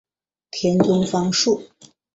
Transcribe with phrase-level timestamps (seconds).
[0.49, 1.61] 田中芳树。